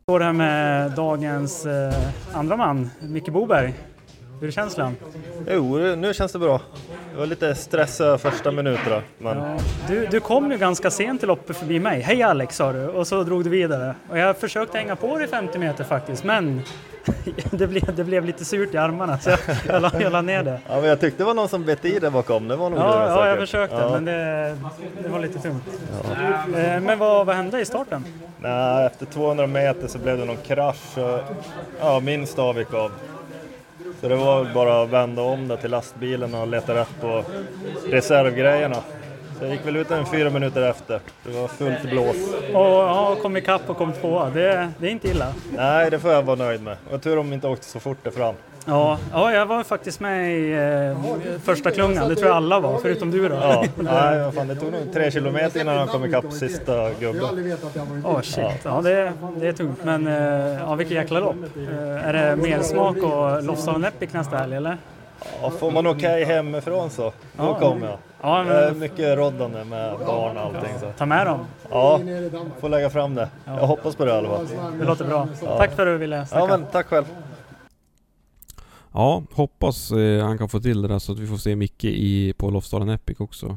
[0.03, 1.94] Står här med dagens eh,
[2.33, 3.75] andra man, Micke Boberg.
[4.44, 4.96] Hur är känslan?
[5.50, 6.61] Jo, nu känns det bra.
[7.12, 9.02] Det var lite stress första minuterna.
[9.18, 9.38] Men...
[9.38, 12.00] Ja, du, du kom ju ganska sent till loppet förbi mig.
[12.00, 13.94] Hej Alex sa du och så drog du vidare.
[14.11, 16.62] Och jag försökte hänga på dig 50 meter faktiskt men
[17.50, 20.42] det, blev, det blev lite surt i armarna så jag, jag, la, jag la ner
[20.42, 20.59] det.
[20.68, 22.48] Ja, men jag tyckte det var någon som bet i där bakom.
[22.48, 23.90] Det var nog ja, ja, jag försökte ja.
[23.90, 24.57] men det,
[25.02, 25.64] det var lite tungt.
[26.04, 26.59] Ja.
[26.59, 28.04] Eh, men vad, vad hände i starten?
[28.38, 31.20] Nej, efter 200 meter så blev det någon krasch och
[31.80, 32.92] ja, min stav gick av.
[34.00, 37.24] Så det var bara att vända om det till lastbilen och leta rätt på
[37.87, 38.76] reservgrejerna.
[39.38, 41.00] Så jag gick väl ut en fyra minuter efter.
[41.24, 42.35] Det var fullt blås.
[42.35, 44.30] Och ja, kom ikapp och kom tvåa.
[44.30, 45.35] Det, det är inte illa.
[45.57, 46.76] Nej, det får jag vara nöjd med.
[46.90, 48.35] Och tur om de inte åkte så fort fram.
[48.66, 52.09] Ja, ja, jag var faktiskt med i eh, första klungan.
[52.09, 53.35] Det tror jag alla var, förutom du då.
[53.35, 57.57] Ja, nej, fan, det tog nog tre kilometer innan han kom ikapp sista gubben.
[58.05, 59.85] Åh oh, shit, ja, det, det är tungt.
[59.85, 61.37] Men eh, ja, vilket jäkla lopp.
[61.57, 64.79] Eh, är det mer smak och Lofsdalen Epic nästa helg eller?
[65.42, 67.55] Ja, får man okej okay hemifrån så, då ja.
[67.55, 67.98] kommer jag.
[68.22, 68.79] Ja, men...
[68.79, 70.74] Mycket roddande med barn och allting.
[70.81, 70.87] Så.
[70.98, 71.46] Ta med dem.
[71.70, 72.00] Ja,
[72.61, 73.29] får lägga fram det.
[73.44, 73.57] Ja.
[73.61, 74.48] Jag hoppas på det i alla fall.
[74.79, 75.29] Det låter bra.
[75.44, 75.59] Ja.
[75.59, 76.44] Tack för att du ville snacka.
[76.44, 77.05] Ja, men tack själv.
[78.94, 81.85] Ja, hoppas eh, han kan få till det där så att vi får se Micke
[81.85, 83.57] i, på Lofsdalen Epic också.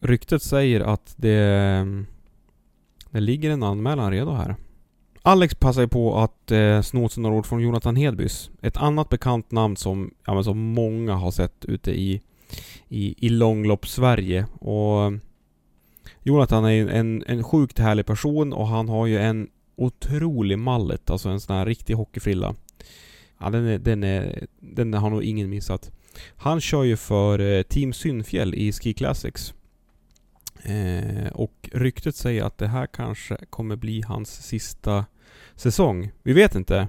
[0.00, 1.86] Ryktet säger att det,
[3.10, 4.56] det ligger en anmälan redo här.
[5.22, 8.50] Alex passar på att eh, sno sig några ord från Jonathan Hedbys.
[8.62, 12.20] Ett annat bekant namn som, ja, men som många har sett ute i,
[12.88, 14.46] i, i långlopp-Sverige.
[14.60, 15.12] Och
[16.22, 21.10] Jonathan är ju en, en sjukt härlig person och han har ju en otrolig mallet,
[21.10, 22.54] alltså en sån här riktig hockeyfrilla.
[23.42, 25.90] Ja, den, är, den, är, den har nog ingen missat.
[26.36, 29.54] Han kör ju för eh, Team Synfjäll i Ski Classics.
[30.62, 35.04] Eh, och ryktet säger att det här kanske kommer bli hans sista
[35.54, 36.10] säsong.
[36.22, 36.88] Vi vet inte.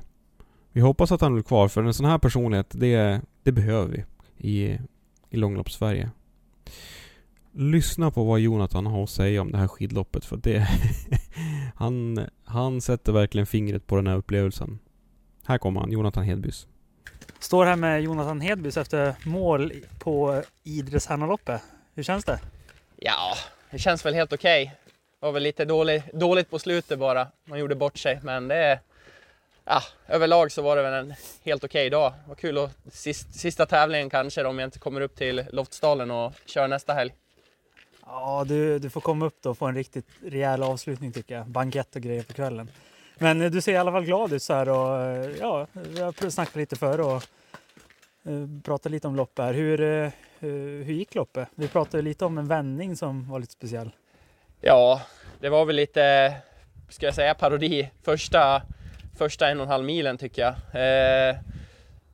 [0.71, 4.03] Vi hoppas att han blir kvar, för en sån här personlighet, det, det behöver vi
[4.49, 4.79] i,
[5.29, 6.09] i långlopp-Sverige.
[7.51, 10.67] Lyssna på vad Jonathan har att säga om det här skidloppet, för det...
[11.75, 14.79] han, han sätter verkligen fingret på den här upplevelsen.
[15.45, 16.67] Här kommer han, Jonathan Hedbys.
[17.39, 21.61] Står här med Jonathan Hedbys efter mål på Idres Hannaloppet.
[21.95, 22.39] Hur känns det?
[22.95, 23.35] Ja,
[23.71, 24.63] det känns väl helt okej.
[24.63, 24.75] Okay.
[25.19, 27.27] Det var väl lite dålig, dåligt på slutet bara.
[27.45, 28.79] Man gjorde bort sig, men det är...
[29.65, 32.13] Ja, överlag så var det väl en helt okej okay dag.
[32.27, 36.33] Vad kul att sist, sista tävlingen kanske om jag inte kommer upp till Loftsdalen och
[36.45, 37.13] kör nästa helg.
[38.05, 41.47] Ja, du, du får komma upp då och få en riktigt rejäl avslutning tycker jag.
[41.47, 42.69] Bankett och grejer på kvällen.
[43.17, 46.01] Men eh, du ser i alla fall glad ut så här och eh, ja, vi
[46.01, 47.23] har snackat lite förr och
[48.25, 49.53] eh, pratat lite om loppet här.
[49.53, 50.11] Hur,
[50.83, 51.47] hur gick loppet?
[51.55, 53.91] Vi pratade lite om en vändning som var lite speciell.
[54.61, 55.01] Ja,
[55.39, 56.33] det var väl lite,
[56.89, 58.61] ska jag säga parodi, första,
[59.17, 60.53] första en och en halv milen tycker jag.
[60.73, 61.35] Eh,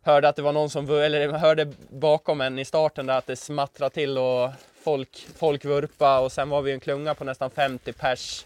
[0.02, 3.36] hörde att det var någon som, eller hörde bakom en i starten där att det
[3.36, 4.50] smattrade till och
[4.84, 8.46] folk, folk vurpa och sen var vi en klunga på nästan 50 pers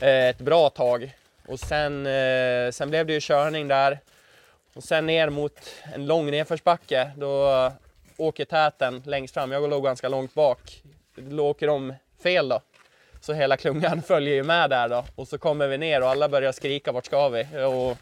[0.00, 1.14] eh, ett bra tag.
[1.50, 4.00] Och sen, eh, sen blev det ju körning där.
[4.74, 5.60] Och sen ner mot
[5.94, 7.10] en lång nedförsbacke.
[7.16, 7.72] Då
[8.16, 9.52] åker täten längst fram.
[9.52, 10.82] Jag låg ganska långt bak.
[11.14, 12.60] Då åker de fel då.
[13.20, 15.04] Så hela klungan följer ju med där då.
[15.14, 17.42] Och så kommer vi ner och alla börjar skrika vart ska vi?
[17.42, 17.98] Och,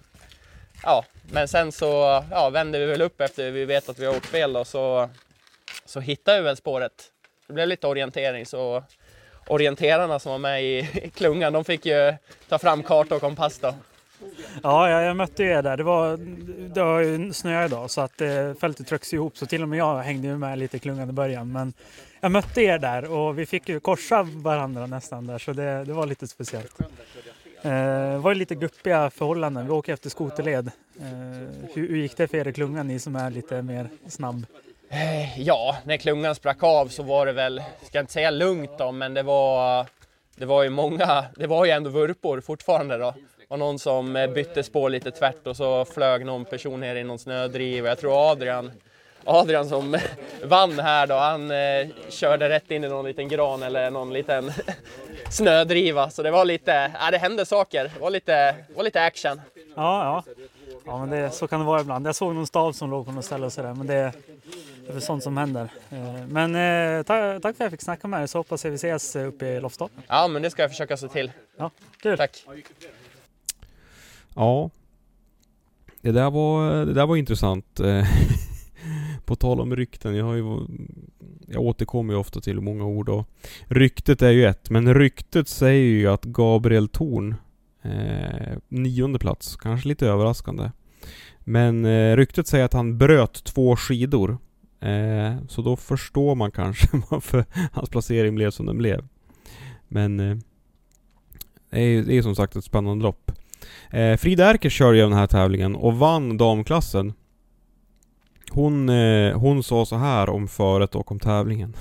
[0.82, 4.16] ja, men sen så ja, vänder vi väl upp efter vi vet att vi har
[4.16, 4.64] åkt fel då.
[4.64, 5.10] Så,
[5.84, 7.12] så hittar vi väl spåret.
[7.46, 8.82] Det blev lite orientering så
[9.48, 10.82] orienterarna som var med i
[11.14, 12.14] klungan, de fick ju
[12.48, 13.74] ta fram karta och kompass då.
[14.62, 15.76] Ja, jag, mötte er där.
[15.76, 16.16] Det var,
[16.74, 19.78] det var ju snö idag så att eh, fältet trycks ihop så till och med
[19.78, 21.52] jag hängde med lite i klungan i början.
[21.52, 21.72] Men
[22.20, 25.92] jag mötte er där och vi fick ju korsa varandra nästan där så det, det
[25.92, 26.80] var lite speciellt.
[27.62, 29.66] Eh, det var lite guppiga förhållanden.
[29.66, 30.70] Vi åker efter skoterled.
[31.00, 31.06] Eh,
[31.74, 34.46] hur, hur gick det för er i klungan, ni som är lite mer snabb?
[34.90, 38.92] Eh, ja, när klungan sprack av så var det väl, ska inte säga lugnt då,
[38.92, 39.86] men det var,
[40.36, 43.10] det var ju många, det var ju ändå vurpor fortfarande då.
[43.10, 46.96] Det var någon som eh, bytte spår lite tvärt och så flög någon person ner
[46.96, 47.86] i någon snödriv.
[47.86, 48.70] Jag tror Adrian,
[49.24, 49.98] Adrian som
[50.44, 54.52] vann här då, han eh, körde rätt in i någon liten gran eller någon liten
[55.30, 56.10] snödriva.
[56.10, 57.90] Så det var lite, ja det hände saker.
[57.94, 59.40] Det var lite, var lite action.
[59.76, 60.32] Ja, ja.
[60.86, 62.06] Ja, men det, så kan det vara ibland.
[62.06, 64.12] Jag såg någon stav som låg på något ställe och sådär, men det,
[64.88, 65.68] det är sånt som händer.
[65.90, 68.70] Eh, men eh, ta, tack för att jag fick snacka med dig, så hoppas jag
[68.70, 69.96] vi ses uppe i Lofsdalen.
[70.08, 71.32] Ja, men det ska jag försöka se till.
[71.56, 71.70] Ja,
[72.02, 72.16] kul.
[72.16, 72.44] Tack.
[74.34, 74.70] Ja.
[76.00, 77.80] Det där var, det där var intressant.
[77.80, 78.06] Eh,
[79.24, 80.66] på tal om rykten, jag har ju...
[81.50, 83.28] Jag återkommer ju ofta till många ord och
[83.66, 87.34] ryktet är ju ett, men ryktet säger ju att Gabriel Thorn
[87.82, 90.70] eh, nionde plats, kanske lite överraskande.
[91.40, 94.38] Men eh, ryktet säger att han bröt två skidor.
[94.80, 99.08] Eh, så då förstår man kanske varför hans placering blev som den blev.
[99.88, 100.36] Men eh,
[101.70, 103.32] det är ju det är som sagt ett spännande lopp.
[103.90, 107.12] Eh, Frida Erker kör ju den här tävlingen och vann damklassen.
[108.50, 111.76] Hon, eh, hon sa så här om föret och om tävlingen.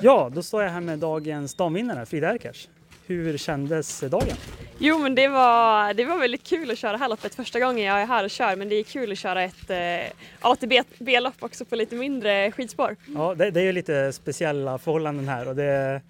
[0.00, 2.68] Ja, då står jag här med dagens damvinnare, Frida Erkers.
[3.06, 4.36] Hur kändes dagen?
[4.78, 8.02] Jo men det var, det var väldigt kul att köra här loppet första gången jag
[8.02, 11.76] är här och kör men det är kul att köra ett eh, ATB-lopp också på
[11.76, 12.96] lite mindre skidspår.
[13.14, 16.00] Ja, det, det är ju lite speciella förhållanden här och det,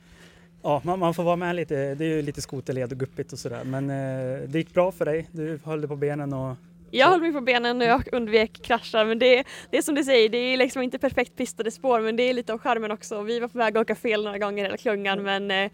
[0.63, 3.39] ja, man, man får vara med lite, det är ju lite skoterled och guppigt och
[3.39, 6.57] sådär men eh, det gick bra för dig, du höll dig på benen och
[6.91, 10.05] Jag höll mig på benen och jag undvek kraschar men det, det är som du
[10.05, 13.23] säger, det är liksom inte perfekt pistade spår men det är lite av charmen också.
[13.23, 15.71] Vi var på väg att åka fel några gånger hela klungan men eh,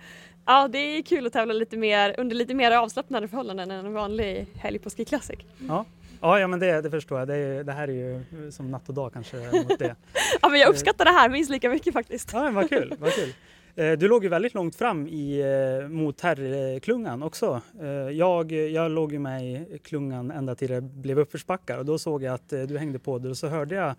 [0.47, 3.93] ja det är kul att tävla lite mer under lite mer avslappnade förhållanden än en
[3.93, 5.39] vanlig helg på Ski Classic.
[5.69, 5.85] Ja,
[6.21, 7.29] ja, ja men det, det förstår jag.
[7.29, 9.97] Det, är, det här är ju som natt och dag kanske mot det.
[10.43, 12.31] Ja men jag uppskattar det här minst lika mycket faktiskt.
[12.33, 13.33] Ja, men vad kul, vad kul.
[13.77, 15.41] Eh, Du låg ju väldigt långt fram i,
[15.83, 17.61] eh, mot herrklungan också.
[17.81, 21.99] Eh, Jag, jag låg ju med i klungan ända till det blev uppförsbackar och då
[21.99, 23.95] såg jag att du hängde på det och så hörde jag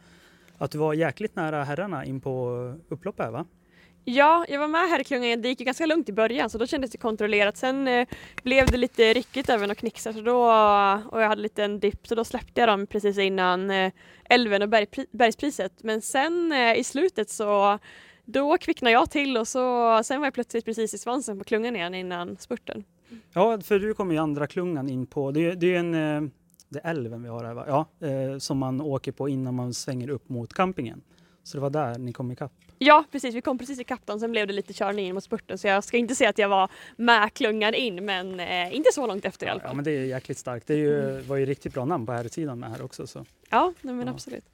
[0.58, 2.56] att du var jäkligt nära herrarna in på
[2.89, 3.45] upploppet va?
[4.05, 5.41] Ja, jag var med här i klungan.
[5.41, 7.57] Det gick ju ganska lugnt i början så då kändes det kontrollerat.
[7.57, 8.07] Sen eh,
[8.43, 10.37] blev det lite ryckigt även och knixar så då,
[11.11, 13.91] och jag hade lite en dipp så då släppte jag dem precis innan eh,
[14.29, 15.73] älven och bergpri- bergspriset.
[15.83, 17.79] Men sen eh, i slutet så
[18.25, 21.75] då kvicknade jag till och så, sen var jag plötsligt precis i svansen på klungan
[21.75, 22.83] igen innan spurten.
[23.33, 26.29] Ja, för du kommer ju andra klungan in på, det är, det är en, eh,
[26.69, 27.65] det är älven vi har här va?
[27.67, 31.01] Ja, eh, som man åker på innan man svänger upp mot campingen.
[31.43, 32.51] Så det var där ni kom ikapp.
[32.77, 35.58] Ja precis, vi kom precis i kapten sen blev det lite körning in mot spurten
[35.58, 39.25] så jag ska inte säga att jag var med in men eh, inte så långt
[39.25, 39.75] efter i alla Ja, fall.
[39.75, 40.67] men det är jäkligt starkt.
[40.67, 43.08] Det ju, var ju riktigt bra namn på här sidan med här också.
[43.08, 43.25] Så.
[43.49, 44.13] Ja, nej, men Ja.
[44.13, 44.45] absolut.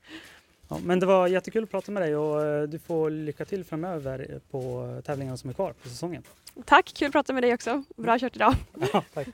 [0.70, 3.64] Ja, men det var jättekul att prata med dig och eh, du får lycka till
[3.64, 6.24] framöver på tävlingarna som är kvar på säsongen.
[6.66, 7.84] Tack, kul att prata med dig också.
[7.96, 8.54] Bra kört idag.
[8.94, 9.28] Ja, tack.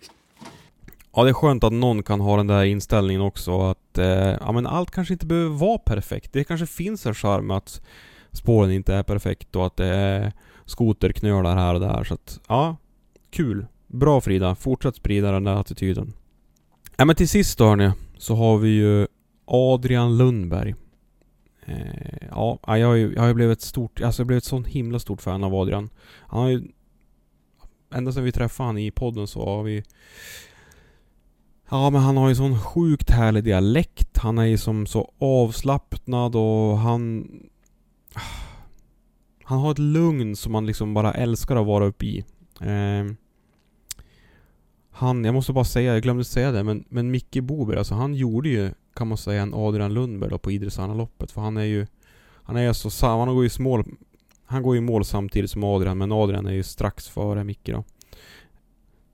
[1.15, 4.05] Ja, det är skönt att någon kan ha den där inställningen också att eh,
[4.41, 6.33] ja, men allt kanske inte behöver vara perfekt.
[6.33, 7.81] Det kanske finns en charm att
[8.31, 10.33] spåren inte är perfekt och att det är
[10.65, 12.03] skoterknölar här och där.
[12.03, 12.77] Så att, ja,
[13.29, 13.65] kul.
[13.87, 14.55] Bra Frida.
[14.55, 16.13] Fortsätt sprida den där attityden.
[16.97, 19.07] Ja, men till sist då hörni, så har vi ju
[19.45, 20.75] Adrian Lundberg.
[21.65, 24.67] Eh, ja, jag har ju jag har blivit ett stort, alltså jag blev ett sånt
[24.67, 25.89] himla stort fan av Adrian.
[26.27, 26.63] Han har ju...
[27.93, 29.83] Ända sedan vi träffade han i podden så har vi
[31.73, 34.17] Ja men han har ju sån sjukt härlig dialekt.
[34.17, 37.27] Han är ju som så avslappnad och han...
[39.43, 42.25] Han har ett lugn som man liksom bara älskar att vara uppe i.
[42.61, 43.13] Eh,
[44.91, 48.15] han, jag måste bara säga, jag glömde säga det, men, men Micke Boberg, alltså han
[48.15, 51.31] gjorde ju, kan man säga, en Adrian Lundberg då på Idrottsannaloppet.
[51.31, 51.87] För han är ju...
[52.43, 53.85] Han är ju så sam- han går ju i mål...
[54.45, 57.83] Han går i mål samtidigt som Adrian, men Adrian är ju strax före Micke då.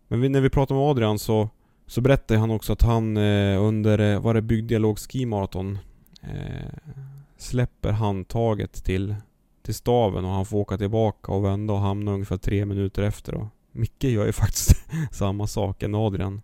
[0.07, 1.49] Men vi, när vi pratar om Adrian så
[1.89, 5.79] så berättade han också att han eh, under, eh, var det byggdialog ski marathon
[6.21, 6.93] eh,
[7.37, 9.15] släpper handtaget till,
[9.61, 13.33] till staven och han får åka tillbaka och vända och hamna ungefär tre minuter efter
[13.33, 16.41] Och Micke gör ju faktiskt samma sak än Adrian.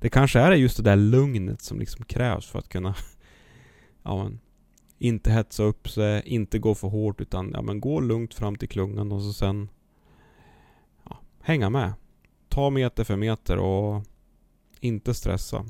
[0.00, 2.94] Det kanske är just det där lugnet som liksom krävs för att kunna
[4.02, 4.40] ja, men,
[4.98, 8.68] inte hetsa upp sig, inte gå för hårt utan ja, men gå lugnt fram till
[8.68, 9.68] klungan och så sen
[11.04, 11.92] ja, hänga med.
[12.48, 14.02] Ta meter för meter och
[14.84, 15.64] inte stressa.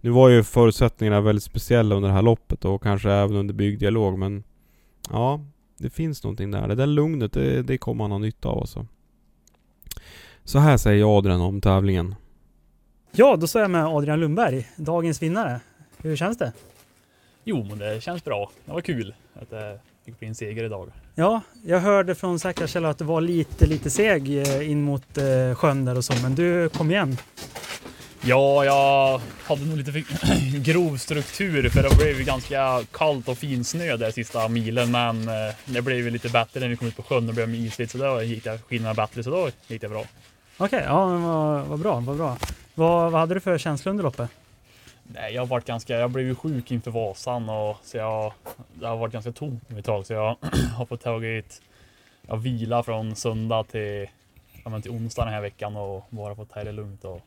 [0.00, 4.18] Nu var ju förutsättningarna väldigt speciella under det här loppet och kanske även under byggdialog
[4.18, 4.44] men
[5.10, 5.40] ja,
[5.78, 6.68] det finns någonting där.
[6.68, 8.86] Det där lugnet, det, det kommer man ha nytta av alltså.
[10.44, 12.14] Så här säger Adrian om tävlingen.
[13.12, 15.60] Ja, då står jag med Adrian Lundberg, dagens vinnare.
[15.98, 16.52] Hur känns det?
[17.44, 18.50] Jo, men det känns bra.
[18.64, 19.14] Det var kul.
[19.34, 19.58] Att, eh,
[20.04, 20.92] fick bli en seger idag.
[21.14, 25.18] Ja, jag hörde från säkra källor att det var lite, lite seg eh, in mot
[25.18, 27.16] eh, sjön där och så, men du kom igen.
[28.28, 29.92] Ja, jag hade nog lite
[30.58, 35.28] grov struktur för det blev ju ganska kallt och fin snö där sista milen, men
[35.28, 37.92] eh, det blev ju lite bättre när vi kom ut på sjön och blev isigt
[37.92, 40.04] så då gick det skillnaderna bättre, så då gick det bra.
[40.56, 42.36] Okej, ja, men vad, vad bra, vad bra.
[42.74, 44.30] Vad, vad hade du för känsla under loppet?
[45.02, 48.32] Nej, jag har varit ganska, jag blev ju sjuk inför Vasan och så jag,
[48.74, 50.36] det har varit ganska tomt ett tag så jag
[50.76, 51.62] har fått tagit,
[52.26, 54.06] jag vila från söndag till,
[54.64, 57.20] ja, men till onsdag den här veckan och bara fått ta det lugnt och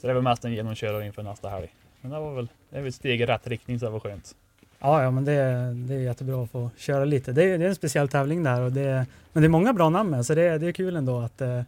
[0.00, 1.68] så det var mest en genomkörare inför nästa helg.
[2.00, 4.34] Men det var väl, det väl ett steg i rätt riktning så det var skönt.
[4.78, 5.34] Ja, ja men det,
[5.74, 7.32] det är jättebra att få köra lite.
[7.32, 9.88] Det är, det är en speciell tävling där och det, men det är många bra
[9.88, 11.62] namn med så det, det är kul ändå att eh,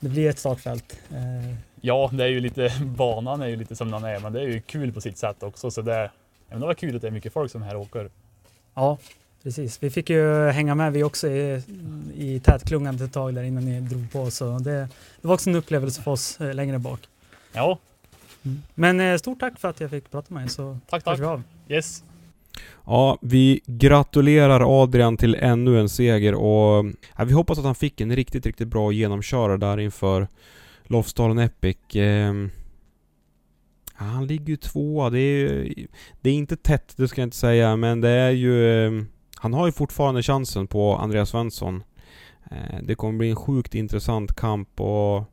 [0.00, 1.00] det blir ett startfält.
[1.10, 1.56] Eh,
[1.86, 4.46] Ja, det är ju lite, banan är ju lite som den är, men det är
[4.46, 5.70] ju kul på sitt sätt också.
[5.70, 6.10] Så det,
[6.50, 8.10] men det var kul att det är mycket folk som här åker.
[8.74, 8.98] Ja,
[9.42, 9.82] precis.
[9.82, 11.62] Vi fick ju hänga med vi också i,
[12.14, 14.30] i tätklungan ett tag där innan ni drog på.
[14.30, 14.88] Så det,
[15.20, 17.00] det var också en upplevelse för oss eh, längre bak.
[17.54, 17.78] Ja.
[18.74, 20.50] Men eh, stort tack för att jag fick prata med dig.
[20.50, 21.20] Så tack, tack.
[21.20, 21.40] tack.
[21.68, 22.04] Yes.
[22.86, 26.86] Ja, vi gratulerar Adrian till ännu en seger och
[27.16, 30.28] ja, vi hoppas att han fick en riktigt, riktigt bra genomkörare där inför
[30.84, 31.76] Lofsdalen Epic.
[31.94, 32.34] Eh,
[33.98, 35.10] ja, han ligger ju tvåa.
[35.10, 35.74] Det är,
[36.20, 38.86] det är inte tätt, det ska jag inte säga, men det är ju...
[38.86, 39.04] Eh,
[39.36, 41.82] han har ju fortfarande chansen på Andreas Svensson.
[42.50, 45.24] Eh, det kommer bli en sjukt intressant kamp och...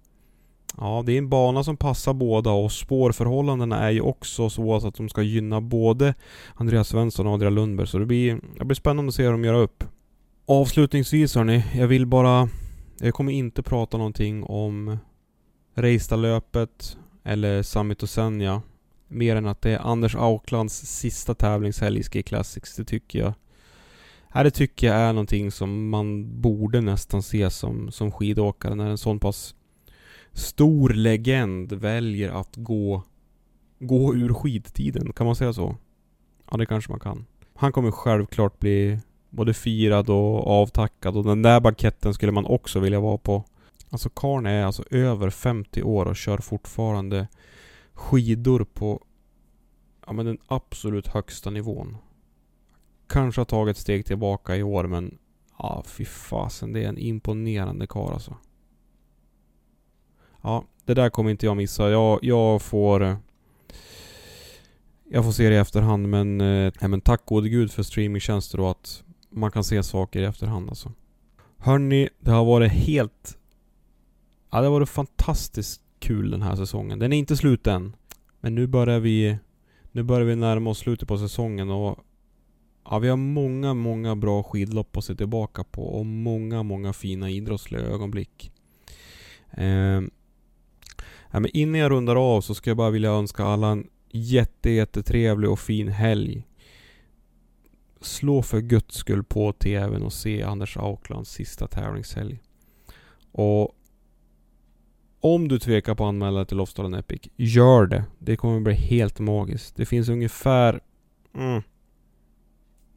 [0.78, 4.96] Ja, det är en bana som passar båda och spårförhållandena är ju också så att
[4.96, 6.14] de ska gynna både
[6.56, 7.88] Andreas Svensson och Adrian Lundberg.
[7.88, 9.84] Så det blir, det blir spännande att se hur de gör upp.
[10.46, 12.50] Avslutningsvis hörni, jag vill bara...
[13.00, 14.98] Jag kommer inte prata någonting om
[15.76, 18.62] Reistalöpet eller Summit och Senja.
[19.08, 22.76] Mer än att det är Anders Auklands sista tävlingshelg i Ski Classics.
[22.76, 23.34] Det tycker jag.
[24.30, 28.90] Här det tycker jag är någonting som man borde nästan se som, som skidåkare när
[28.90, 29.56] en sån pass
[30.34, 33.04] stor legend väljer att gå,
[33.80, 35.14] gå ur skidtiden.
[35.14, 35.76] Kan man säga så?
[36.52, 37.26] Ja, det kanske man kan.
[37.56, 42.80] Han kommer självklart bli både firad och avtackad och den där banketten skulle man också
[42.80, 43.44] vilja vara på.
[43.90, 47.28] Alltså karln är alltså över 50 år och kör fortfarande
[47.94, 49.04] skidor på
[50.06, 51.98] ja, men den absolut högsta nivån.
[53.08, 55.18] Kanske har tagit ett steg tillbaka i år men
[55.58, 56.74] ja, fy fasen.
[56.74, 58.36] Det är en imponerande karl alltså.
[60.42, 61.90] Ja, det där kommer inte jag missa.
[61.90, 63.04] Jag, jag får...
[63.04, 63.16] Eh,
[65.10, 68.72] jag får se det i efterhand men, eh, men tack gode gud för streamingtjänster och
[68.72, 70.92] att man kan se saker i efterhand alltså.
[71.58, 73.38] Hörni, det har varit helt...
[74.52, 77.00] Ja, det har varit fantastiskt kul den här säsongen.
[77.00, 77.96] Den är inte slut än.
[78.40, 79.38] Men nu börjar vi...
[79.92, 82.00] Nu börjar vi närma oss slutet på säsongen och...
[82.90, 87.30] Ja, vi har många, många bra skidlopp att se tillbaka på och många, många fina
[87.30, 88.52] idrottsliga ögonblick.
[89.52, 90.02] Eh,
[91.32, 94.70] ja, men innan jag rundar av så ska jag bara vilja önska alla en jätte,
[94.70, 96.48] jättetrevlig och fin helg.
[98.02, 102.40] Slå för guds skull på TVn och se Anders Auklands sista tävlingshelg.
[103.32, 103.76] Och
[105.20, 108.04] om du tvekar på att anmäla dig till Lofsdalen Epic, gör det.
[108.20, 109.76] Det kommer bli helt magiskt.
[109.76, 110.80] Det finns ungefär
[111.36, 111.62] mm,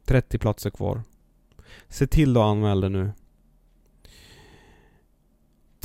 [0.05, 1.01] 30 platser kvar.
[1.87, 3.11] Se till att anmäla dig nu.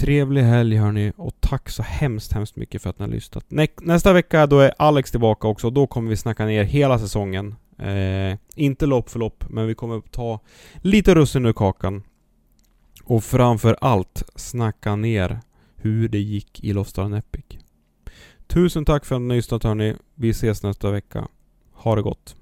[0.00, 3.44] Trevlig helg hörni och tack så hemskt, hemskt mycket för att ni har lyssnat.
[3.48, 6.98] Nä nästa vecka då är Alex tillbaka också och då kommer vi snacka ner hela
[6.98, 7.54] säsongen.
[7.78, 10.40] Eh, inte lopp för lopp, men vi kommer ta
[10.76, 12.02] lite russin ur kakan.
[13.04, 15.40] Och framför allt snacka ner
[15.76, 17.44] hur det gick i Lofsdalen Epic.
[18.46, 19.96] Tusen tack för att ni har lyssnat hörni.
[20.14, 21.28] Vi ses nästa vecka.
[21.72, 22.36] Ha det gott.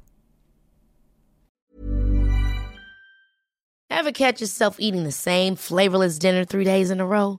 [3.91, 7.39] Ever catch yourself eating the same flavorless dinner three days in a row?